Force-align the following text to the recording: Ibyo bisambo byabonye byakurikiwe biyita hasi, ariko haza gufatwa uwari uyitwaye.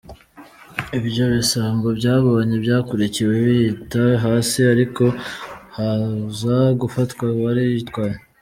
Ibyo 0.99 1.25
bisambo 1.35 1.87
byabonye 1.99 2.55
byakurikiwe 2.63 3.33
biyita 3.45 4.03
hasi, 4.23 4.59
ariko 4.73 5.03
haza 5.77 6.57
gufatwa 6.81 7.25
uwari 7.35 7.61
uyitwaye. 7.69 8.15